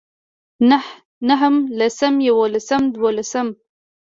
نهم 1.29 1.55
لسم 1.79 2.21
يولسم 2.21 2.83
دولسم 2.91 3.55